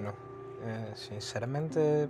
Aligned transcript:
Bueno, 0.00 0.14
eh, 0.62 0.92
sinceramente 0.94 2.08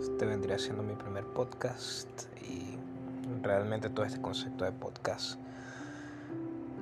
este 0.00 0.24
vendría 0.24 0.58
siendo 0.58 0.82
mi 0.82 0.94
primer 0.94 1.26
podcast 1.26 2.08
y 2.40 2.78
realmente 3.42 3.90
todo 3.90 4.06
este 4.06 4.22
concepto 4.22 4.64
de 4.64 4.72
podcast 4.72 5.38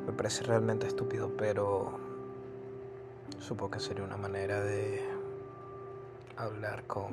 me 0.06 0.12
parece 0.12 0.45
realmente 0.45 0.87
estúpido, 0.87 1.32
pero 1.37 1.98
supongo 3.41 3.73
que 3.73 3.80
sería 3.80 4.05
una 4.05 4.16
manera 4.16 4.61
de 4.61 5.02
hablar 6.37 6.84
con 6.84 7.10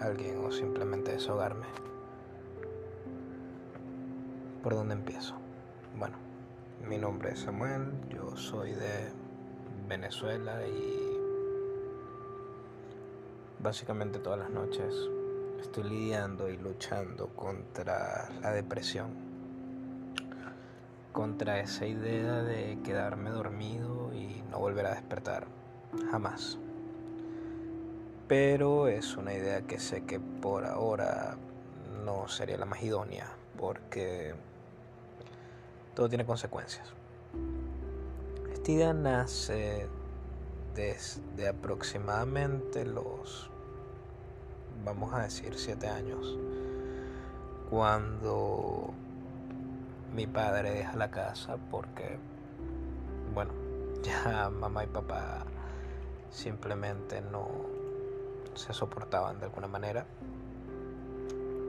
alguien 0.00 0.38
o 0.44 0.52
simplemente 0.52 1.10
deshogarme. 1.10 1.66
¿Por 4.62 4.76
dónde 4.76 4.94
empiezo? 4.94 5.34
Bueno, 5.98 6.16
mi 6.88 6.96
nombre 6.96 7.32
es 7.32 7.40
Samuel, 7.40 7.90
yo 8.08 8.36
soy 8.36 8.70
de 8.74 9.10
Venezuela 9.88 10.64
y 10.64 11.09
básicamente 13.62 14.18
todas 14.18 14.38
las 14.38 14.50
noches 14.50 14.94
estoy 15.60 15.84
lidiando 15.84 16.48
y 16.48 16.56
luchando 16.56 17.28
contra 17.28 18.30
la 18.40 18.52
depresión, 18.52 19.08
contra 21.12 21.60
esa 21.60 21.86
idea 21.86 22.42
de 22.42 22.78
quedarme 22.82 23.30
dormido 23.30 24.12
y 24.14 24.42
no 24.50 24.58
volver 24.58 24.86
a 24.86 24.94
despertar, 24.94 25.46
jamás. 26.10 26.58
Pero 28.28 28.88
es 28.88 29.16
una 29.16 29.34
idea 29.34 29.62
que 29.62 29.78
sé 29.78 30.04
que 30.04 30.20
por 30.20 30.64
ahora 30.64 31.36
no 32.04 32.28
sería 32.28 32.56
la 32.56 32.64
más 32.64 32.82
idónea, 32.82 33.28
porque 33.58 34.34
todo 35.94 36.08
tiene 36.08 36.24
consecuencias. 36.24 36.92
Esta 38.52 38.94
nace 38.94 39.88
desde 40.74 41.48
aproximadamente 41.48 42.84
los, 42.84 43.50
vamos 44.84 45.12
a 45.12 45.22
decir, 45.22 45.54
siete 45.56 45.88
años, 45.88 46.38
cuando 47.68 48.92
mi 50.14 50.26
padre 50.26 50.72
deja 50.72 50.96
la 50.96 51.10
casa 51.10 51.56
porque, 51.70 52.18
bueno, 53.34 53.52
ya 54.02 54.50
mamá 54.50 54.84
y 54.84 54.88
papá 54.88 55.44
simplemente 56.30 57.20
no 57.20 57.48
se 58.54 58.72
soportaban 58.72 59.38
de 59.38 59.46
alguna 59.46 59.68
manera. 59.68 60.06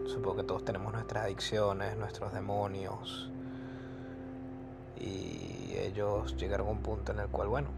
Supongo 0.07 0.37
que 0.37 0.43
todos 0.43 0.65
tenemos 0.65 0.91
nuestras 0.93 1.25
adicciones, 1.25 1.97
nuestros 1.97 2.33
demonios. 2.33 3.31
Y 4.99 5.73
ellos 5.77 6.35
llegaron 6.35 6.67
a 6.67 6.71
un 6.71 6.79
punto 6.79 7.11
en 7.11 7.19
el 7.19 7.27
cual, 7.27 7.47
bueno, 7.47 7.69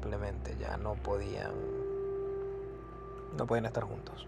simplemente 0.00 0.56
ya 0.60 0.76
no 0.76 0.94
podían 0.94 1.50
no 3.36 3.46
podían 3.46 3.66
estar 3.66 3.82
juntos. 3.82 4.26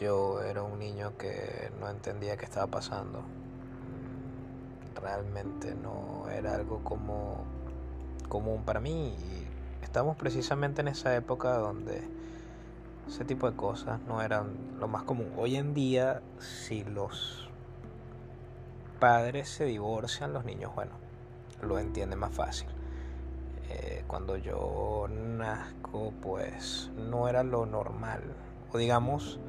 Yo 0.00 0.42
era 0.42 0.62
un 0.62 0.78
niño 0.78 1.12
que 1.18 1.70
no 1.78 1.88
entendía 1.88 2.36
qué 2.36 2.46
estaba 2.46 2.66
pasando. 2.66 3.22
Realmente 5.00 5.74
no 5.74 6.28
era 6.30 6.54
algo 6.54 6.82
como 6.82 7.44
común 8.28 8.62
para 8.64 8.80
mí 8.80 9.14
y 9.14 9.84
estamos 9.84 10.16
precisamente 10.16 10.80
en 10.80 10.88
esa 10.88 11.14
época 11.14 11.56
donde 11.58 12.02
ese 13.06 13.24
tipo 13.24 13.48
de 13.50 13.56
cosas 13.56 14.00
no 14.08 14.22
eran 14.22 14.56
lo 14.80 14.88
más 14.88 15.04
común. 15.04 15.30
Hoy 15.36 15.56
en 15.56 15.74
día 15.74 16.22
si 16.38 16.82
los 16.82 17.48
padres 18.98 19.48
se 19.48 19.64
divorcian, 19.64 20.32
los 20.32 20.44
niños, 20.44 20.74
bueno, 20.74 20.92
lo 21.62 21.78
entienden 21.78 22.18
más 22.18 22.32
fácil. 22.32 22.73
Eh, 23.76 24.04
cuando 24.06 24.36
yo 24.36 25.08
nazco, 25.10 26.12
pues 26.22 26.92
no 26.96 27.28
era 27.28 27.42
lo 27.42 27.66
normal. 27.66 28.22
O 28.72 28.78
digamos, 28.78 29.40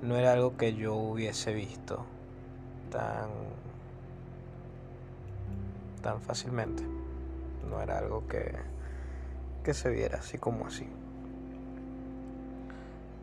no 0.00 0.16
era 0.16 0.32
algo 0.32 0.56
que 0.56 0.74
yo 0.74 0.94
hubiese 0.94 1.52
visto 1.52 2.06
tan, 2.90 3.28
tan 6.00 6.22
fácilmente. 6.22 6.82
No 7.68 7.82
era 7.82 7.98
algo 7.98 8.26
que, 8.26 8.54
que 9.62 9.74
se 9.74 9.90
viera 9.90 10.18
así 10.18 10.38
como 10.38 10.66
así. 10.66 10.88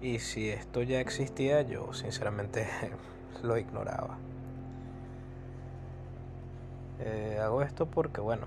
Y 0.01 0.19
si 0.19 0.50
esto 0.50 0.84
ya 0.84 1.01
existía, 1.01 1.63
yo 1.63 1.91
sinceramente 1.94 2.67
lo 3.41 3.57
ignoraba. 3.57 4.19
Eh, 7.00 7.40
hago 7.41 7.63
esto 7.63 7.88
porque, 7.88 8.22
bueno, 8.22 8.46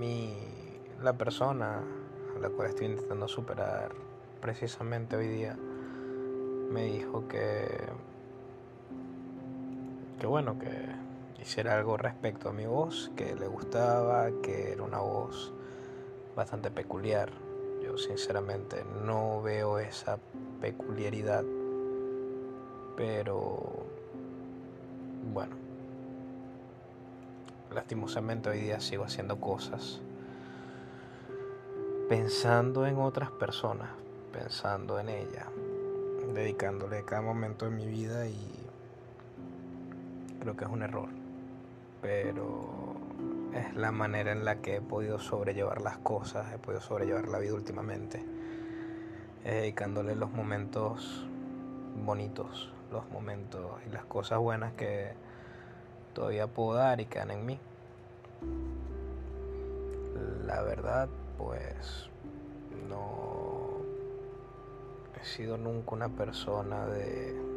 mi, 0.00 0.34
la 1.02 1.12
persona 1.12 1.82
a 2.34 2.38
la 2.38 2.48
cual 2.48 2.70
estoy 2.70 2.86
intentando 2.86 3.28
superar 3.28 3.92
precisamente 4.40 5.14
hoy 5.14 5.28
día 5.28 5.54
me 6.70 6.84
dijo 6.84 7.28
que, 7.28 7.66
que 10.18 10.26
bueno, 10.26 10.58
que 10.58 10.70
hiciera 11.42 11.76
algo 11.76 11.98
respecto 11.98 12.48
a 12.48 12.52
mi 12.52 12.64
voz, 12.64 13.12
que 13.14 13.34
le 13.34 13.46
gustaba, 13.46 14.30
que 14.42 14.72
era 14.72 14.82
una 14.82 15.00
voz 15.00 15.52
bastante 16.34 16.70
peculiar. 16.70 17.30
Yo 17.82 17.98
sinceramente 17.98 18.84
no 19.04 19.42
veo 19.42 19.78
esa 19.78 20.18
peculiaridad, 20.62 21.44
pero 22.96 23.84
bueno, 25.34 25.59
lastimosamente 27.74 28.50
hoy 28.50 28.60
día 28.60 28.80
sigo 28.80 29.04
haciendo 29.04 29.40
cosas 29.40 30.00
pensando 32.10 32.88
en 32.88 32.98
otras 32.98 33.30
personas, 33.30 33.88
pensando 34.32 34.98
en 34.98 35.10
ella, 35.10 35.46
dedicándole 36.34 37.04
cada 37.04 37.22
momento 37.22 37.66
de 37.66 37.70
mi 37.70 37.86
vida 37.86 38.26
y 38.26 38.66
creo 40.40 40.56
que 40.56 40.64
es 40.64 40.70
un 40.72 40.82
error, 40.82 41.08
pero 42.02 42.96
es 43.54 43.76
la 43.76 43.92
manera 43.92 44.32
en 44.32 44.44
la 44.44 44.56
que 44.56 44.74
he 44.74 44.80
podido 44.80 45.20
sobrellevar 45.20 45.82
las 45.82 45.98
cosas, 45.98 46.52
he 46.52 46.58
podido 46.58 46.80
sobrellevar 46.80 47.28
la 47.28 47.38
vida 47.38 47.54
últimamente, 47.54 48.24
dedicándole 49.44 50.16
los 50.16 50.32
momentos 50.32 51.28
bonitos, 52.04 52.72
los 52.90 53.08
momentos 53.10 53.70
y 53.86 53.90
las 53.90 54.04
cosas 54.04 54.40
buenas 54.40 54.72
que 54.72 55.12
todavía 56.14 56.46
puedo 56.46 56.74
dar 56.74 57.00
y 57.00 57.06
quedan 57.06 57.30
en 57.30 57.46
mí. 57.46 57.58
La 60.46 60.62
verdad, 60.62 61.08
pues 61.38 62.08
no 62.88 63.82
he 65.20 65.24
sido 65.24 65.56
nunca 65.56 65.94
una 65.94 66.08
persona 66.08 66.86
de 66.86 67.50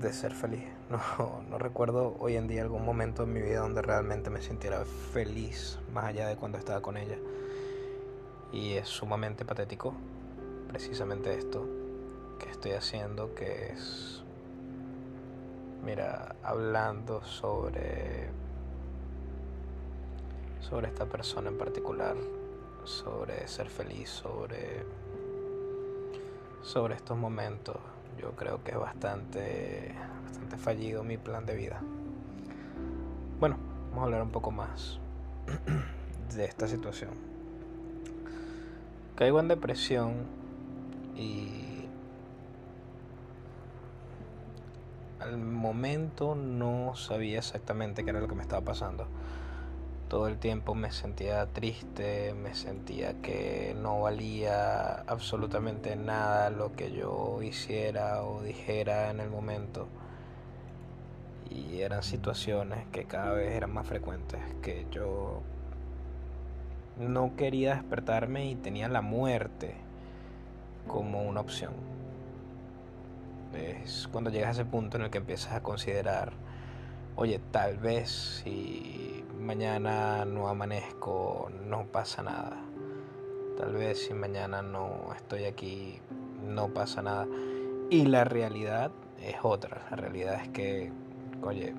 de 0.00 0.12
ser 0.12 0.32
feliz. 0.32 0.64
No, 0.92 1.42
no 1.48 1.56
recuerdo 1.56 2.16
hoy 2.20 2.36
en 2.36 2.48
día 2.48 2.60
algún 2.60 2.84
momento 2.84 3.22
en 3.22 3.32
mi 3.32 3.40
vida 3.40 3.60
donde 3.60 3.80
realmente 3.80 4.28
me 4.28 4.42
sintiera 4.42 4.84
feliz 4.84 5.78
más 5.90 6.04
allá 6.04 6.28
de 6.28 6.36
cuando 6.36 6.58
estaba 6.58 6.82
con 6.82 6.98
ella. 6.98 7.16
Y 8.52 8.74
es 8.74 8.88
sumamente 8.88 9.46
patético 9.46 9.94
precisamente 10.68 11.34
esto 11.34 11.66
que 12.38 12.50
estoy 12.50 12.72
haciendo, 12.72 13.34
que 13.34 13.72
es 13.72 14.21
mira, 15.82 16.36
hablando 16.42 17.22
sobre 17.24 18.30
sobre 20.60 20.88
esta 20.88 21.06
persona 21.06 21.50
en 21.50 21.58
particular, 21.58 22.16
sobre 22.84 23.46
ser 23.48 23.68
feliz, 23.68 24.08
sobre 24.08 24.84
sobre 26.62 26.94
estos 26.94 27.16
momentos. 27.16 27.76
Yo 28.18 28.32
creo 28.32 28.62
que 28.62 28.72
es 28.72 28.78
bastante 28.78 29.94
bastante 30.24 30.56
fallido 30.56 31.02
mi 31.02 31.18
plan 31.18 31.44
de 31.44 31.56
vida. 31.56 31.80
Bueno, 33.40 33.56
vamos 33.90 34.02
a 34.02 34.04
hablar 34.04 34.22
un 34.22 34.30
poco 34.30 34.50
más 34.50 34.98
de 36.36 36.44
esta 36.44 36.68
situación. 36.68 37.10
Caigo 39.16 39.40
en 39.40 39.48
depresión 39.48 40.14
y 41.16 41.71
al 45.22 45.38
momento 45.38 46.34
no 46.34 46.94
sabía 46.96 47.38
exactamente 47.38 48.04
qué 48.04 48.10
era 48.10 48.20
lo 48.20 48.28
que 48.28 48.34
me 48.34 48.42
estaba 48.42 48.64
pasando. 48.64 49.06
Todo 50.08 50.28
el 50.28 50.38
tiempo 50.38 50.74
me 50.74 50.92
sentía 50.92 51.46
triste, 51.46 52.34
me 52.34 52.54
sentía 52.54 53.14
que 53.22 53.74
no 53.80 54.02
valía 54.02 54.94
absolutamente 55.06 55.96
nada 55.96 56.50
lo 56.50 56.72
que 56.72 56.92
yo 56.92 57.40
hiciera 57.42 58.22
o 58.22 58.42
dijera 58.42 59.10
en 59.10 59.20
el 59.20 59.30
momento. 59.30 59.86
Y 61.50 61.80
eran 61.80 62.02
situaciones 62.02 62.86
que 62.92 63.04
cada 63.04 63.32
vez 63.32 63.52
eran 63.52 63.72
más 63.72 63.86
frecuentes, 63.86 64.40
que 64.60 64.86
yo 64.90 65.40
no 66.98 67.36
quería 67.36 67.74
despertarme 67.74 68.50
y 68.50 68.54
tenía 68.54 68.88
la 68.88 69.00
muerte 69.00 69.74
como 70.86 71.22
una 71.22 71.40
opción 71.40 71.91
es 73.54 74.08
cuando 74.10 74.30
llegas 74.30 74.48
a 74.48 74.62
ese 74.62 74.64
punto 74.64 74.96
en 74.96 75.04
el 75.04 75.10
que 75.10 75.18
empiezas 75.18 75.52
a 75.52 75.62
considerar 75.62 76.32
oye, 77.16 77.40
tal 77.50 77.76
vez 77.78 78.42
si 78.42 79.24
mañana 79.38 80.24
no 80.24 80.48
amanezco, 80.48 81.50
no 81.66 81.86
pasa 81.86 82.22
nada. 82.22 82.56
Tal 83.58 83.74
vez 83.74 84.06
si 84.06 84.14
mañana 84.14 84.62
no 84.62 85.12
estoy 85.14 85.44
aquí, 85.44 86.00
no 86.42 86.68
pasa 86.68 87.02
nada. 87.02 87.26
Y 87.90 88.06
la 88.06 88.24
realidad 88.24 88.90
es 89.20 89.36
otra. 89.42 89.86
La 89.90 89.96
realidad 89.96 90.40
es 90.42 90.48
que, 90.48 90.92
oye, 91.42 91.74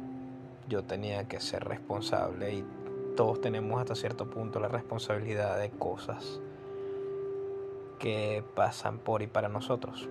yo 0.69 0.83
tenía 0.83 1.27
que 1.27 1.39
ser 1.39 1.63
responsable 1.63 2.53
y 2.53 2.65
todos 3.15 3.41
tenemos 3.41 3.79
hasta 3.79 3.95
cierto 3.95 4.29
punto 4.29 4.59
la 4.59 4.67
responsabilidad 4.67 5.59
de 5.59 5.71
cosas 5.71 6.39
que 7.99 8.43
pasan 8.55 8.99
por 8.99 9.21
y 9.21 9.27
para 9.27 9.49
nosotros. 9.49 10.09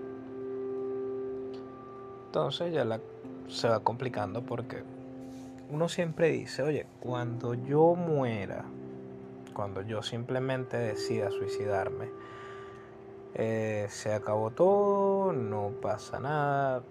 Entonces 2.32 2.72
ya 2.72 2.86
se 3.46 3.68
va 3.68 3.80
complicando 3.80 4.40
porque 4.40 4.82
uno 5.68 5.90
siempre 5.90 6.30
dice, 6.30 6.62
oye, 6.62 6.86
cuando 6.98 7.52
yo 7.52 7.94
muera, 7.94 8.64
cuando 9.52 9.82
yo 9.82 10.02
simplemente 10.02 10.78
decida 10.78 11.30
suicidarme, 11.30 12.08
eh, 13.34 13.86
se 13.90 14.14
acabó 14.14 14.50
todo, 14.50 15.34
no 15.34 15.72
pasa 15.82 16.20
nada, 16.20 16.82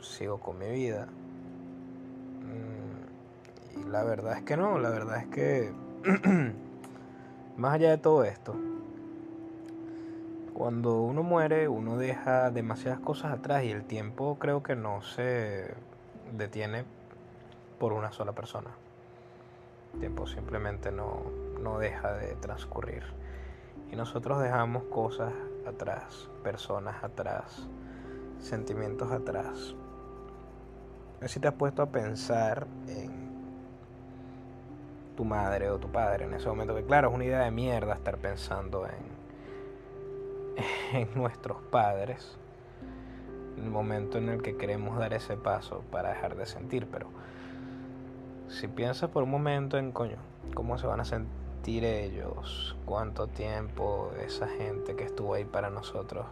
sigo 0.00 0.40
con 0.40 0.58
mi 0.58 0.68
vida. 0.70 1.06
Mm, 2.42 3.78
y 3.80 3.90
la 3.92 4.02
verdad 4.02 4.38
es 4.38 4.42
que 4.42 4.56
no, 4.56 4.80
la 4.80 4.90
verdad 4.90 5.18
es 5.18 5.26
que 5.28 5.72
más 7.56 7.74
allá 7.74 7.90
de 7.90 7.98
todo 7.98 8.24
esto, 8.24 8.56
cuando 10.54 11.02
uno 11.02 11.24
muere, 11.24 11.68
uno 11.68 11.98
deja 11.98 12.50
demasiadas 12.52 13.00
cosas 13.00 13.32
atrás 13.32 13.64
y 13.64 13.70
el 13.70 13.84
tiempo 13.84 14.38
creo 14.38 14.62
que 14.62 14.76
no 14.76 15.02
se 15.02 15.74
detiene 16.32 16.84
por 17.80 17.92
una 17.92 18.12
sola 18.12 18.32
persona. 18.32 18.70
El 19.94 20.00
tiempo 20.00 20.28
simplemente 20.28 20.92
no, 20.92 21.22
no 21.60 21.78
deja 21.78 22.12
de 22.12 22.36
transcurrir. 22.36 23.02
Y 23.90 23.96
nosotros 23.96 24.40
dejamos 24.40 24.84
cosas 24.84 25.32
atrás, 25.66 26.30
personas 26.44 27.02
atrás, 27.02 27.66
sentimientos 28.38 29.10
atrás. 29.10 29.74
No 31.20 31.28
sé 31.28 31.34
si 31.34 31.40
te 31.40 31.48
has 31.48 31.54
puesto 31.54 31.82
a 31.82 31.86
pensar 31.86 32.66
en 32.86 33.24
tu 35.16 35.24
madre 35.24 35.68
o 35.70 35.78
tu 35.78 35.88
padre 35.90 36.26
en 36.26 36.34
ese 36.34 36.48
momento, 36.48 36.76
que 36.76 36.84
claro, 36.84 37.08
es 37.08 37.14
una 37.14 37.24
idea 37.24 37.40
de 37.40 37.50
mierda 37.50 37.94
estar 37.94 38.18
pensando 38.18 38.86
en, 38.86 39.23
en 40.92 41.08
nuestros 41.14 41.60
padres, 41.70 42.36
el 43.56 43.70
momento 43.70 44.18
en 44.18 44.28
el 44.28 44.42
que 44.42 44.56
queremos 44.56 44.98
dar 44.98 45.14
ese 45.14 45.36
paso 45.36 45.82
para 45.90 46.10
dejar 46.10 46.36
de 46.36 46.46
sentir, 46.46 46.86
pero 46.90 47.08
si 48.48 48.68
piensas 48.68 49.10
por 49.10 49.22
un 49.22 49.30
momento 49.30 49.78
en 49.78 49.92
coño, 49.92 50.18
cómo 50.54 50.78
se 50.78 50.86
van 50.86 51.00
a 51.00 51.04
sentir 51.04 51.84
ellos, 51.84 52.76
cuánto 52.84 53.26
tiempo 53.26 54.10
esa 54.24 54.46
gente 54.48 54.96
que 54.96 55.04
estuvo 55.04 55.34
ahí 55.34 55.44
para 55.44 55.70
nosotros 55.70 56.26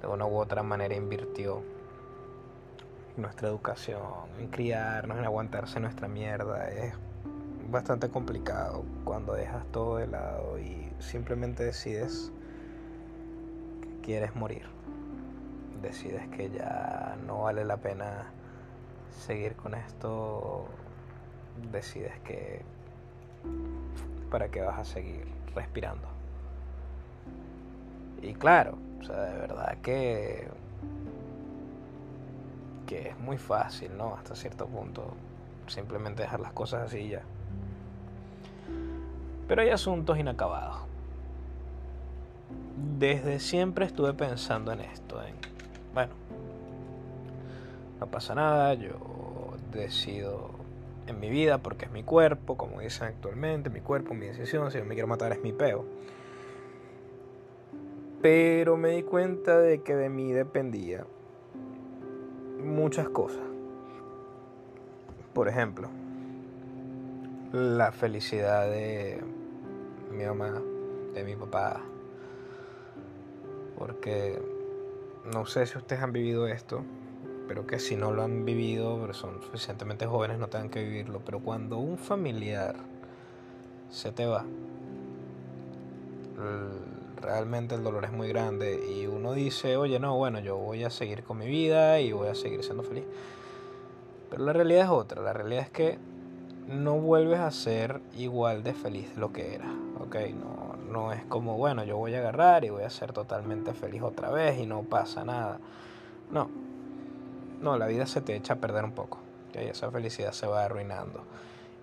de 0.00 0.06
una 0.06 0.26
u 0.26 0.36
otra 0.36 0.62
manera 0.62 0.94
invirtió 0.94 1.62
nuestra 3.16 3.48
educación, 3.48 4.00
en 4.38 4.48
criarnos, 4.48 5.18
en 5.18 5.24
aguantarse 5.24 5.80
nuestra 5.80 6.06
mierda, 6.06 6.70
es 6.70 6.94
bastante 7.70 8.08
complicado 8.08 8.84
cuando 9.04 9.34
dejas 9.34 9.66
todo 9.72 9.96
de 9.96 10.06
lado 10.06 10.58
y 10.58 10.88
simplemente 11.00 11.64
decides 11.64 12.32
quieres 14.02 14.34
morir. 14.34 14.66
Decides 15.82 16.28
que 16.28 16.50
ya 16.50 17.16
no 17.26 17.42
vale 17.42 17.64
la 17.64 17.76
pena 17.76 18.26
seguir 19.10 19.54
con 19.56 19.74
esto 19.74 20.66
decides 21.72 22.18
que 22.20 22.62
para 24.30 24.48
qué 24.48 24.60
vas 24.62 24.78
a 24.78 24.84
seguir 24.84 25.26
respirando. 25.54 26.06
Y 28.22 28.34
claro, 28.34 28.78
o 29.00 29.04
sea, 29.04 29.20
de 29.22 29.38
verdad 29.38 29.78
que 29.78 30.48
que 32.86 33.10
es 33.10 33.18
muy 33.18 33.36
fácil, 33.36 33.96
¿no? 33.98 34.14
Hasta 34.14 34.34
cierto 34.34 34.66
punto 34.66 35.12
simplemente 35.66 36.22
dejar 36.22 36.40
las 36.40 36.52
cosas 36.52 36.86
así 36.86 37.08
ya. 37.08 37.22
Pero 39.46 39.62
hay 39.62 39.68
asuntos 39.68 40.18
inacabados. 40.18 40.87
Desde 42.98 43.38
siempre 43.40 43.86
estuve 43.86 44.14
pensando 44.14 44.72
en 44.72 44.80
esto, 44.80 45.22
en 45.22 45.34
bueno, 45.94 46.12
no 48.00 48.06
pasa 48.06 48.34
nada, 48.34 48.74
yo 48.74 49.56
decido 49.72 50.50
en 51.06 51.18
mi 51.20 51.30
vida 51.30 51.58
porque 51.58 51.86
es 51.86 51.90
mi 51.90 52.02
cuerpo, 52.02 52.56
como 52.56 52.80
dicen 52.80 53.08
actualmente, 53.08 53.70
mi 53.70 53.80
cuerpo, 53.80 54.14
mi 54.14 54.26
decisión, 54.26 54.70
si 54.70 54.78
no 54.78 54.84
me 54.84 54.94
quiero 54.94 55.08
matar 55.08 55.32
es 55.32 55.42
mi 55.42 55.52
peo. 55.52 55.84
Pero 58.20 58.76
me 58.76 58.90
di 58.90 59.02
cuenta 59.02 59.58
de 59.58 59.82
que 59.82 59.94
de 59.94 60.08
mí 60.08 60.32
dependía 60.32 61.04
muchas 62.62 63.08
cosas. 63.08 63.42
Por 65.32 65.48
ejemplo, 65.48 65.88
la 67.52 67.92
felicidad 67.92 68.68
de 68.68 69.22
mi 70.12 70.24
mamá, 70.24 70.60
de 71.14 71.24
mi 71.24 71.36
papá. 71.36 71.80
Porque 73.78 74.38
no 75.32 75.46
sé 75.46 75.66
si 75.66 75.78
ustedes 75.78 76.02
han 76.02 76.12
vivido 76.12 76.48
esto, 76.48 76.82
pero 77.46 77.66
que 77.66 77.78
si 77.78 77.96
no 77.96 78.12
lo 78.12 78.22
han 78.22 78.44
vivido, 78.44 78.98
pero 79.00 79.14
son 79.14 79.40
suficientemente 79.42 80.06
jóvenes, 80.06 80.38
no 80.38 80.48
tengan 80.48 80.68
que 80.68 80.82
vivirlo. 80.82 81.20
Pero 81.24 81.40
cuando 81.40 81.78
un 81.78 81.96
familiar 81.96 82.74
se 83.90 84.12
te 84.12 84.26
va, 84.26 84.44
realmente 87.20 87.74
el 87.74 87.82
dolor 87.82 88.04
es 88.04 88.12
muy 88.12 88.28
grande 88.28 88.80
y 88.88 89.06
uno 89.06 89.32
dice, 89.32 89.76
oye, 89.76 89.98
no, 89.98 90.16
bueno, 90.16 90.40
yo 90.40 90.56
voy 90.56 90.84
a 90.84 90.90
seguir 90.90 91.24
con 91.24 91.38
mi 91.38 91.46
vida 91.46 92.00
y 92.00 92.12
voy 92.12 92.28
a 92.28 92.34
seguir 92.34 92.62
siendo 92.62 92.82
feliz. 92.82 93.04
Pero 94.30 94.44
la 94.44 94.52
realidad 94.52 94.84
es 94.84 94.90
otra, 94.90 95.22
la 95.22 95.32
realidad 95.32 95.62
es 95.62 95.70
que 95.70 95.98
no 96.68 96.98
vuelves 96.98 97.40
a 97.40 97.50
ser 97.50 98.00
igual 98.16 98.62
de 98.62 98.74
feliz 98.74 99.14
de 99.14 99.20
lo 99.20 99.32
que 99.32 99.54
eras, 99.54 99.72
¿ok? 100.00 100.16
No, 100.38 100.67
no 100.88 101.12
es 101.12 101.24
como, 101.24 101.56
bueno, 101.56 101.84
yo 101.84 101.96
voy 101.96 102.14
a 102.14 102.18
agarrar 102.18 102.64
y 102.64 102.70
voy 102.70 102.82
a 102.82 102.90
ser 102.90 103.12
totalmente 103.12 103.74
feliz 103.74 104.02
otra 104.02 104.30
vez 104.30 104.58
y 104.58 104.66
no 104.66 104.82
pasa 104.82 105.24
nada. 105.24 105.58
No, 106.30 106.48
no, 107.60 107.76
la 107.76 107.86
vida 107.86 108.06
se 108.06 108.20
te 108.20 108.36
echa 108.36 108.54
a 108.54 108.56
perder 108.56 108.84
un 108.84 108.92
poco. 108.92 109.18
Y 109.54 109.58
esa 109.58 109.90
felicidad 109.90 110.32
se 110.32 110.46
va 110.46 110.64
arruinando. 110.64 111.22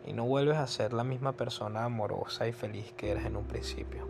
Y 0.06 0.14
no 0.14 0.26
vuelves 0.26 0.58
a 0.58 0.68
ser 0.68 0.94
la 0.94 1.04
misma 1.04 1.34
persona 1.34 1.84
amorosa 1.84 2.48
y 2.48 2.54
feliz 2.54 2.92
que 2.94 3.12
eras 3.12 3.26
en 3.26 3.36
un 3.36 3.46
principio. 3.46 4.08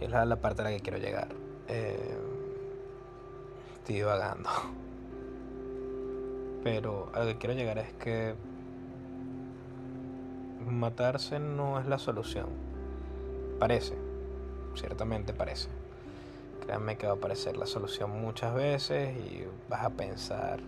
Y 0.00 0.04
es 0.04 0.10
la, 0.10 0.36
parte 0.36 0.62
a 0.62 0.64
la 0.64 0.70
que 0.70 0.80
quiero 0.80 0.98
llegar. 0.98 1.28
Eh, 1.68 2.18
estoy 3.78 3.96
divagando. 3.96 4.50
Pero 6.64 7.10
a 7.14 7.20
lo 7.20 7.26
que 7.26 7.38
quiero 7.38 7.54
llegar 7.54 7.78
es 7.78 7.92
que 7.94 8.34
matarse 10.68 11.38
no 11.38 11.78
es 11.78 11.86
la 11.86 11.98
solución. 11.98 12.71
Parece, 13.62 13.94
ciertamente 14.74 15.32
parece 15.32 15.68
Créanme 16.62 16.96
que 16.96 17.06
va 17.06 17.12
a 17.12 17.14
aparecer 17.14 17.56
la 17.56 17.66
solución 17.66 18.10
muchas 18.10 18.52
veces 18.56 19.16
y 19.16 19.44
vas 19.68 19.84
a 19.84 19.90
pensar, 19.90 20.58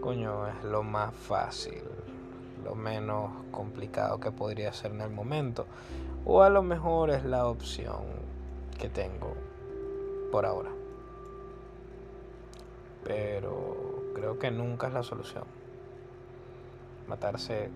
coño, 0.00 0.48
es 0.48 0.64
lo 0.64 0.82
más 0.82 1.14
fácil, 1.14 1.80
lo 2.64 2.74
menos 2.74 3.30
complicado 3.52 4.18
que 4.18 4.32
podría 4.32 4.72
ser 4.72 4.90
en 4.90 5.00
el 5.00 5.10
momento. 5.10 5.66
O 6.24 6.42
a 6.42 6.50
lo 6.50 6.64
mejor 6.64 7.10
es 7.10 7.24
la 7.24 7.46
opción 7.46 8.02
que 8.80 8.88
tengo 8.88 9.36
por 10.32 10.44
ahora. 10.44 10.70
Pero 13.04 14.10
creo 14.12 14.40
que 14.40 14.50
nunca 14.50 14.88
es 14.88 14.92
la 14.92 15.04
solución. 15.04 15.44
Matarse 17.06 17.70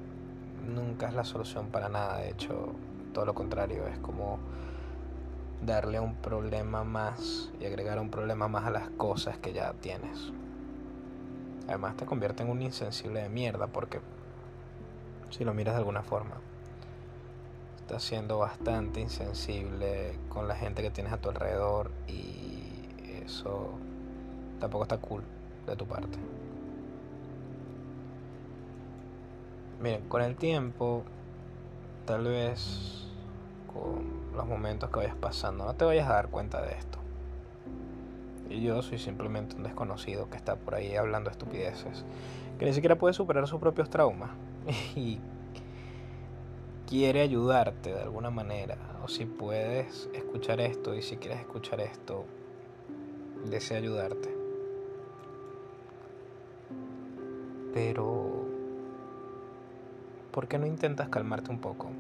nunca 0.67 1.07
es 1.07 1.15
la 1.15 1.23
solución 1.23 1.69
para 1.69 1.89
nada. 1.89 2.19
De 2.19 2.31
hecho, 2.31 2.75
todo 3.17 3.25
lo 3.25 3.35
contrario, 3.35 3.87
es 3.87 3.99
como 4.01 4.39
darle 5.65 5.99
un 5.99 6.17
problema 6.17 6.85
más 6.85 7.51
y 7.59 7.65
agregar 7.65 7.99
un 7.99 8.11
problema 8.11 8.47
más 8.47 8.67
a 8.67 8.71
las 8.71 8.91
cosas 8.91 9.39
que 9.39 9.55
ya 9.55 9.73
tienes. 9.73 10.35
Además 11.67 11.97
te 11.97 12.05
convierte 12.05 12.43
en 12.43 12.51
un 12.51 12.61
insensible 12.61 13.23
de 13.23 13.31
mierda 13.31 13.69
porque 13.69 14.01
si 15.31 15.45
lo 15.45 15.55
miras 15.55 15.77
de 15.77 15.79
alguna 15.79 16.03
forma, 16.03 16.35
estás 17.81 18.03
siendo 18.03 18.37
bastante 18.37 19.01
insensible 19.01 20.19
con 20.29 20.47
la 20.47 20.55
gente 20.55 20.83
que 20.83 20.91
tienes 20.91 21.15
a 21.15 21.17
tu 21.17 21.31
alrededor 21.31 21.93
y 22.07 22.69
eso 23.25 23.71
tampoco 24.61 24.83
está 24.85 24.99
cool 24.99 25.23
de 25.67 25.75
tu 25.75 25.87
parte. 25.87 26.19
Miren, 29.81 30.07
con 30.07 30.21
el 30.21 30.37
tiempo, 30.37 31.03
tal 32.05 32.25
vez 32.25 33.06
los 34.35 34.47
momentos 34.47 34.91
que 34.91 34.97
vayas 34.97 35.17
pasando. 35.17 35.65
No 35.65 35.75
te 35.75 35.85
vayas 35.85 36.09
a 36.09 36.15
dar 36.15 36.29
cuenta 36.29 36.63
de 36.63 36.73
esto. 36.73 36.99
Y 38.49 38.61
yo 38.63 38.81
soy 38.83 38.99
simplemente 38.99 39.57
un 39.57 39.65
desconocido 39.65 40.31
que 40.31 40.37
está 40.37 40.57
por 40.57 40.75
ahí 40.75 40.95
hablando 40.95 41.31
estupideces, 41.31 42.05
que 42.59 42.65
ni 42.65 42.73
siquiera 42.73 42.97
puede 42.97 43.15
superar 43.15 43.47
sus 43.49 43.61
propios 43.61 43.91
traumas. 43.91 44.31
y 44.95 45.19
quiere 46.87 47.21
ayudarte 47.21 47.93
de 47.93 48.01
alguna 48.01 48.31
manera. 48.31 48.77
O 49.05 49.09
si 49.09 49.25
puedes 49.25 50.09
escuchar 50.15 50.61
esto 50.61 50.95
y 50.95 51.03
si 51.03 51.17
quieres 51.17 51.41
escuchar 51.41 51.81
esto, 51.81 52.25
desea 53.49 53.79
ayudarte. 53.79 54.35
Pero, 57.75 58.47
¿por 60.31 60.49
qué 60.49 60.59
no 60.59 60.67
intentas 60.67 61.09
calmarte 61.09 61.51
un 61.51 61.59
poco? 61.59 61.91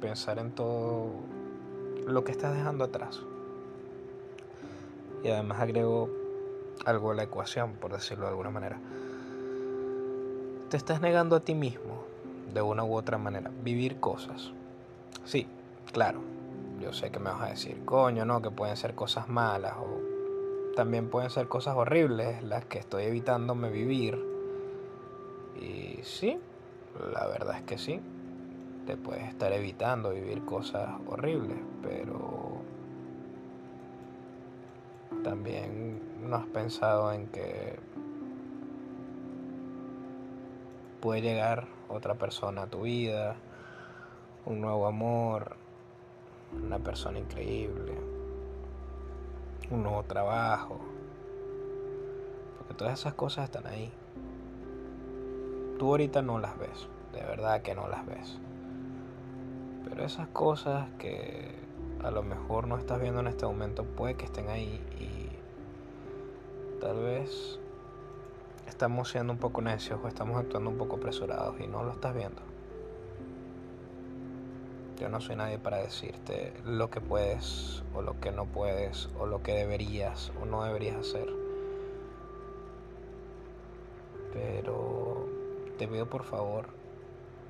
Pensar 0.00 0.38
en 0.38 0.52
todo 0.52 1.10
lo 2.06 2.24
que 2.24 2.32
estás 2.32 2.54
dejando 2.54 2.84
atrás. 2.84 3.20
Y 5.22 5.28
además 5.28 5.60
agrego 5.60 6.10
algo 6.84 7.10
a 7.10 7.14
la 7.14 7.24
ecuación, 7.24 7.72
por 7.74 7.92
decirlo 7.92 8.24
de 8.24 8.30
alguna 8.30 8.50
manera. 8.50 8.78
Te 10.70 10.76
estás 10.76 11.00
negando 11.00 11.36
a 11.36 11.40
ti 11.40 11.54
mismo, 11.54 12.04
de 12.52 12.62
una 12.62 12.84
u 12.84 12.94
otra 12.94 13.18
manera, 13.18 13.50
vivir 13.62 13.98
cosas. 13.98 14.52
Sí, 15.24 15.46
claro, 15.92 16.20
yo 16.80 16.92
sé 16.92 17.10
que 17.10 17.18
me 17.18 17.30
vas 17.30 17.42
a 17.42 17.46
decir, 17.46 17.84
coño, 17.84 18.24
no, 18.24 18.42
que 18.42 18.50
pueden 18.50 18.76
ser 18.76 18.94
cosas 18.94 19.28
malas 19.28 19.74
o 19.78 20.16
también 20.76 21.08
pueden 21.08 21.30
ser 21.30 21.48
cosas 21.48 21.74
horribles 21.76 22.42
las 22.42 22.66
que 22.66 22.78
estoy 22.78 23.04
evitándome 23.04 23.70
vivir. 23.70 24.22
Y 25.60 26.00
sí, 26.02 26.38
la 27.12 27.26
verdad 27.26 27.56
es 27.56 27.62
que 27.62 27.78
sí. 27.78 28.00
Te 28.86 28.96
puedes 28.96 29.24
estar 29.24 29.52
evitando 29.52 30.10
vivir 30.10 30.44
cosas 30.44 30.88
horribles, 31.08 31.58
pero 31.82 32.62
también 35.24 36.00
no 36.22 36.36
has 36.36 36.46
pensado 36.46 37.12
en 37.12 37.26
que 37.26 37.78
puede 41.00 41.20
llegar 41.20 41.66
otra 41.88 42.14
persona 42.14 42.62
a 42.62 42.66
tu 42.68 42.82
vida, 42.82 43.36
un 44.44 44.60
nuevo 44.60 44.86
amor, 44.86 45.56
una 46.64 46.78
persona 46.78 47.18
increíble 47.18 48.16
un 49.70 49.82
nuevo 49.82 50.02
trabajo. 50.04 50.78
Porque 52.58 52.74
todas 52.74 52.98
esas 52.98 53.14
cosas 53.14 53.44
están 53.44 53.66
ahí. 53.66 53.90
Tú 55.78 55.90
ahorita 55.90 56.22
no 56.22 56.38
las 56.38 56.58
ves, 56.58 56.88
de 57.12 57.20
verdad 57.20 57.62
que 57.62 57.74
no 57.74 57.88
las 57.88 58.06
ves. 58.06 58.38
Pero 59.88 60.04
esas 60.04 60.28
cosas 60.28 60.88
que 60.98 61.54
a 62.02 62.10
lo 62.10 62.22
mejor 62.22 62.66
no 62.66 62.76
estás 62.76 63.00
viendo 63.00 63.20
en 63.20 63.28
este 63.28 63.46
momento 63.46 63.84
puede 63.84 64.14
que 64.14 64.24
estén 64.24 64.48
ahí 64.48 64.80
y 64.98 65.28
tal 66.80 66.98
vez 66.98 67.58
estamos 68.68 69.10
siendo 69.10 69.32
un 69.32 69.38
poco 69.38 69.62
necios 69.62 70.00
o 70.02 70.08
estamos 70.08 70.36
actuando 70.36 70.70
un 70.70 70.76
poco 70.76 70.96
apresurados 70.96 71.58
y 71.60 71.66
no 71.66 71.82
lo 71.82 71.92
estás 71.92 72.14
viendo. 72.14 72.42
Yo 74.98 75.08
no 75.08 75.20
soy 75.20 75.36
nadie 75.36 75.58
para 75.58 75.78
decirte 75.78 76.52
lo 76.64 76.90
que 76.90 77.00
puedes 77.00 77.82
o 77.94 78.02
lo 78.02 78.18
que 78.20 78.32
no 78.32 78.46
puedes 78.46 79.08
o 79.18 79.26
lo 79.26 79.42
que 79.42 79.52
deberías 79.52 80.32
o 80.40 80.46
no 80.46 80.64
deberías 80.64 80.96
hacer. 80.96 81.28
Pero 84.32 85.26
te 85.78 85.86
pido 85.86 86.06
por 86.06 86.24
favor, 86.24 86.66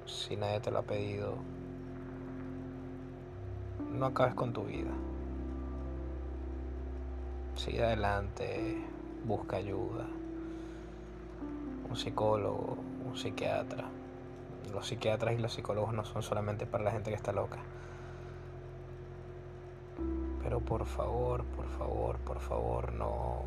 si 0.07 0.37
nadie 0.37 0.61
te 0.61 0.71
lo 0.71 0.81
ha 0.81 0.83
pedido, 0.83 1.37
no 3.97 4.07
acabes 4.07 4.35
con 4.35 4.53
tu 4.53 4.65
vida. 4.65 4.93
Sigue 7.57 7.83
adelante, 7.85 8.85
busca 9.25 9.57
ayuda. 9.57 10.07
Un 11.89 11.97
psicólogo, 11.97 12.77
un 13.07 13.17
psiquiatra 13.17 13.89
los 14.73 14.87
psiquiatras 14.87 15.35
y 15.35 15.39
los 15.39 15.55
psicólogos 15.55 15.95
no 15.95 16.05
son 16.05 16.23
solamente 16.23 16.67
para 16.67 16.85
la 16.85 16.91
gente 16.91 17.11
que 17.11 17.17
está 17.17 17.33
loca. 17.33 17.59
Pero 20.43 20.61
por 20.61 20.85
favor, 20.87 21.45
por 21.45 21.67
favor, 21.67 22.19
por 22.19 22.41
favor, 22.41 22.93
no, 22.93 23.45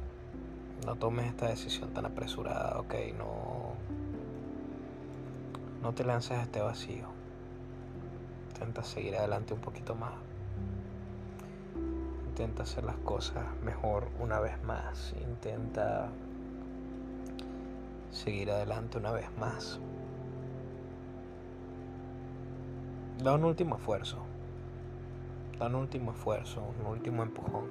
no 0.86 0.96
tomes 0.96 1.28
esta 1.28 1.48
decisión 1.48 1.94
tan 1.94 2.06
apresurada, 2.06 2.80
ok, 2.80 2.94
no, 3.18 3.74
no 5.82 5.94
te 5.94 6.04
lances 6.04 6.32
a 6.32 6.44
este 6.44 6.62
vacío. 6.62 7.08
Intenta 8.50 8.84
seguir 8.84 9.16
adelante 9.16 9.54
un 9.54 9.62
poquito 9.62 9.96
más. 9.96 10.14
Intenta 12.40 12.64
hacer 12.64 12.86
las 12.86 12.96
cosas 13.00 13.44
mejor 13.66 14.08
una 14.18 14.40
vez 14.40 14.64
más. 14.64 15.14
Intenta 15.22 16.08
seguir 18.12 18.50
adelante 18.50 18.98
una 18.98 19.12
vez 19.12 19.28
más. 19.38 19.78
da 23.22 23.34
un 23.34 23.44
último 23.44 23.76
esfuerzo, 23.76 24.20
da 25.60 25.68
un 25.68 25.76
último 25.76 26.12
esfuerzo, 26.12 26.64
un 26.80 26.86
último 26.86 27.24
empujón, 27.24 27.66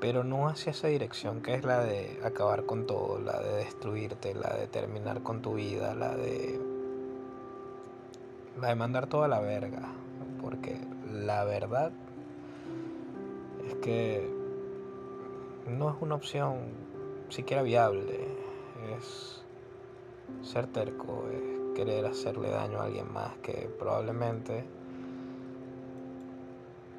pero 0.00 0.24
no 0.24 0.48
hacia 0.48 0.70
esa 0.70 0.88
dirección 0.88 1.40
que 1.40 1.54
es 1.54 1.64
la 1.64 1.78
de 1.78 2.18
acabar 2.24 2.66
con 2.66 2.86
todo, 2.88 3.20
la 3.20 3.38
de 3.40 3.58
destruirte, 3.58 4.34
la 4.34 4.56
de 4.56 4.66
terminar 4.66 5.22
con 5.22 5.40
tu 5.42 5.54
vida, 5.54 5.94
la 5.94 6.16
de 6.16 6.60
la 8.60 8.68
de 8.68 8.74
mandar 8.74 9.06
toda 9.06 9.28
la 9.28 9.38
verga, 9.38 9.92
porque 10.40 10.80
la 11.08 11.44
verdad 11.44 11.92
es 13.66 13.74
que 13.76 14.28
no 15.66 15.90
es 15.90 15.96
una 16.00 16.14
opción 16.14 16.56
siquiera 17.28 17.62
viable, 17.62 18.26
es 18.98 19.42
ser 20.42 20.66
terco, 20.66 21.24
es 21.30 21.76
querer 21.76 22.06
hacerle 22.06 22.50
daño 22.50 22.80
a 22.80 22.84
alguien 22.84 23.12
más 23.12 23.36
que 23.38 23.70
probablemente 23.78 24.64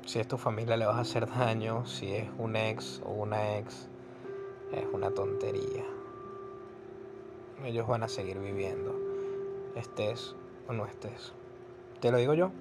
si 0.05 0.19
es 0.19 0.27
tu 0.27 0.37
familia 0.37 0.75
le 0.77 0.85
vas 0.85 0.97
a 0.97 1.01
hacer 1.01 1.27
daño, 1.27 1.85
si 1.85 2.11
es 2.11 2.29
un 2.37 2.55
ex 2.55 3.01
o 3.05 3.11
una 3.13 3.57
ex, 3.57 3.87
es 4.73 4.85
una 4.91 5.11
tontería. 5.11 5.85
Ellos 7.63 7.87
van 7.87 8.03
a 8.03 8.09
seguir 8.09 8.39
viviendo, 8.39 8.93
estés 9.75 10.35
o 10.67 10.73
no 10.73 10.85
estés. 10.85 11.33
Te 12.01 12.11
lo 12.11 12.17
digo 12.17 12.33
yo. 12.33 12.51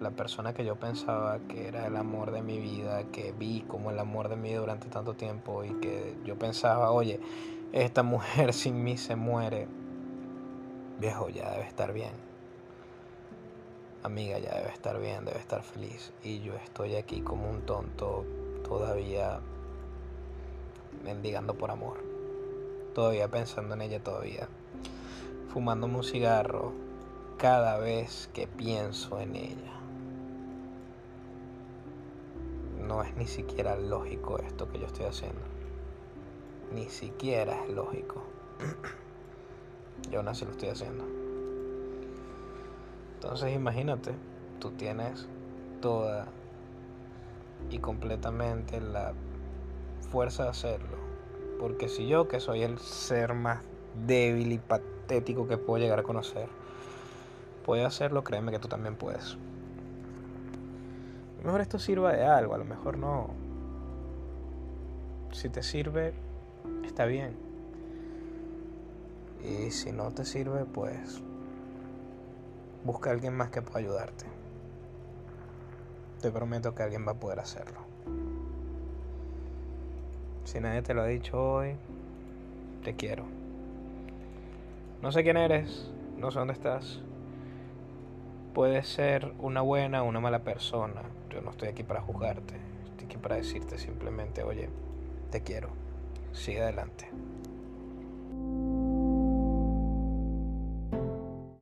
La 0.00 0.10
persona 0.10 0.52
que 0.52 0.64
yo 0.64 0.76
pensaba 0.76 1.38
que 1.48 1.68
era 1.68 1.86
el 1.86 1.96
amor 1.96 2.30
de 2.30 2.42
mi 2.42 2.58
vida, 2.58 3.04
que 3.12 3.32
vi 3.32 3.62
como 3.62 3.90
el 3.90 3.98
amor 3.98 4.28
de 4.28 4.36
mi 4.36 4.52
durante 4.52 4.88
tanto 4.88 5.14
tiempo 5.14 5.64
y 5.64 5.70
que 5.80 6.16
yo 6.24 6.38
pensaba, 6.38 6.90
oye, 6.90 7.18
esta 7.72 8.02
mujer 8.02 8.52
sin 8.54 8.84
mí 8.84 8.96
se 8.96 9.16
muere, 9.16 9.68
viejo, 11.00 11.28
ya 11.30 11.50
debe 11.50 11.66
estar 11.66 11.92
bien. 11.92 12.12
Amiga, 14.02 14.38
ya 14.38 14.54
debe 14.54 14.68
estar 14.68 15.00
bien, 15.00 15.24
debe 15.24 15.38
estar 15.38 15.62
feliz. 15.62 16.12
Y 16.22 16.40
yo 16.40 16.54
estoy 16.54 16.94
aquí 16.94 17.22
como 17.22 17.50
un 17.50 17.62
tonto 17.62 18.24
todavía 18.62 19.40
mendigando 21.04 21.54
por 21.54 21.70
amor. 21.70 22.04
Todavía 22.94 23.28
pensando 23.28 23.74
en 23.74 23.82
ella 23.82 24.02
todavía. 24.02 24.48
Fumándome 25.52 25.96
un 25.96 26.04
cigarro 26.04 26.72
cada 27.38 27.78
vez 27.78 28.30
que 28.32 28.46
pienso 28.46 29.20
en 29.20 29.36
ella. 29.36 29.75
No 32.96 33.02
es 33.02 33.14
ni 33.14 33.26
siquiera 33.26 33.76
lógico 33.76 34.38
esto 34.38 34.70
que 34.70 34.78
yo 34.78 34.86
estoy 34.86 35.04
haciendo. 35.04 35.42
Ni 36.74 36.88
siquiera 36.88 37.62
es 37.62 37.68
lógico. 37.68 38.22
Yo 40.10 40.20
aún 40.20 40.28
así 40.28 40.46
lo 40.46 40.52
estoy 40.52 40.70
haciendo. 40.70 41.04
Entonces 43.16 43.54
imagínate, 43.54 44.14
tú 44.60 44.70
tienes 44.70 45.28
toda 45.82 46.28
y 47.68 47.80
completamente 47.80 48.80
la 48.80 49.12
fuerza 50.10 50.44
de 50.44 50.48
hacerlo. 50.48 50.96
Porque 51.60 51.90
si 51.90 52.06
yo, 52.06 52.28
que 52.28 52.40
soy 52.40 52.62
el 52.62 52.78
ser 52.78 53.34
más 53.34 53.60
débil 54.06 54.52
y 54.52 54.58
patético 54.58 55.46
que 55.46 55.58
puedo 55.58 55.82
llegar 55.82 55.98
a 55.98 56.02
conocer, 56.02 56.48
puede 57.62 57.84
hacerlo, 57.84 58.24
créeme 58.24 58.52
que 58.52 58.58
tú 58.58 58.68
también 58.68 58.96
puedes. 58.96 59.36
A 61.36 61.38
lo 61.38 61.44
mejor 61.44 61.60
esto 61.60 61.78
sirva 61.78 62.12
de 62.12 62.24
algo, 62.24 62.54
a 62.54 62.58
lo 62.58 62.64
mejor 62.64 62.98
no. 62.98 63.30
Si 65.32 65.48
te 65.48 65.62
sirve, 65.62 66.14
está 66.84 67.04
bien. 67.04 67.36
Y 69.44 69.70
si 69.70 69.92
no 69.92 70.10
te 70.12 70.24
sirve, 70.24 70.64
pues 70.64 71.22
busca 72.84 73.10
a 73.10 73.12
alguien 73.12 73.34
más 73.34 73.50
que 73.50 73.62
pueda 73.62 73.78
ayudarte. 73.78 74.24
Te 76.22 76.30
prometo 76.30 76.74
que 76.74 76.82
alguien 76.82 77.06
va 77.06 77.12
a 77.12 77.20
poder 77.20 77.40
hacerlo. 77.40 77.80
Si 80.44 80.60
nadie 80.60 80.82
te 80.82 80.94
lo 80.94 81.02
ha 81.02 81.06
dicho 81.06 81.42
hoy, 81.42 81.76
te 82.82 82.94
quiero. 82.94 83.24
No 85.02 85.12
sé 85.12 85.22
quién 85.22 85.36
eres, 85.36 85.90
no 86.16 86.30
sé 86.30 86.38
dónde 86.38 86.54
estás 86.54 87.02
puedes 88.56 88.88
ser 88.88 89.34
una 89.38 89.60
buena 89.60 90.02
o 90.02 90.06
una 90.06 90.18
mala 90.18 90.38
persona. 90.38 91.02
Yo 91.28 91.42
no 91.42 91.50
estoy 91.50 91.68
aquí 91.68 91.82
para 91.82 92.00
juzgarte, 92.00 92.54
estoy 92.86 93.04
aquí 93.04 93.18
para 93.18 93.36
decirte 93.36 93.76
simplemente, 93.76 94.44
oye, 94.44 94.70
te 95.30 95.42
quiero, 95.42 95.68
sigue 96.32 96.62
adelante. 96.62 97.06